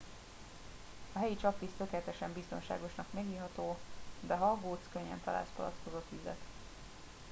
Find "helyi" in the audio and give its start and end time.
1.19-1.35